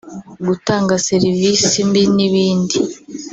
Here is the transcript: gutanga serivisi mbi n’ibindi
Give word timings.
gutanga 0.47 0.93
serivisi 1.07 1.77
mbi 1.89 2.03
n’ibindi 2.15 2.77